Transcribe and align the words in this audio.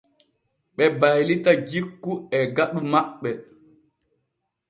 Ɓe 0.75 0.83
baylita 0.99 1.51
jikku 1.69 2.11
e 2.35 2.37
faɗu 2.55 2.79
maɓɓe. 2.91 3.31